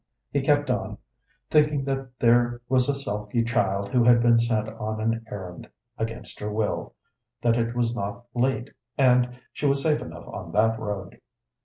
He 0.31 0.41
kept 0.41 0.71
on, 0.71 0.97
thinking 1.51 1.83
that 1.83 2.17
there 2.17 2.59
was 2.67 2.89
a 2.89 2.95
sulky 2.95 3.43
child 3.43 3.89
who 3.89 4.03
had 4.03 4.19
been 4.19 4.39
sent 4.39 4.67
on 4.67 4.99
an 4.99 5.23
errand 5.29 5.69
against 5.95 6.39
her 6.39 6.51
will, 6.51 6.95
that 7.43 7.55
it 7.55 7.75
was 7.75 7.93
not 7.93 8.25
late, 8.33 8.71
and 8.97 9.37
she 9.53 9.67
was 9.67 9.83
safe 9.83 10.01
enough 10.01 10.27
on 10.27 10.53
that 10.53 10.79
road. 10.79 11.21